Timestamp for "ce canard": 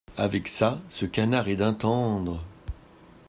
0.89-1.47